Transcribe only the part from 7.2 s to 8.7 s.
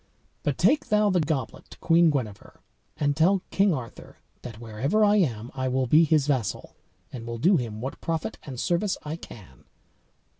will do him what profit and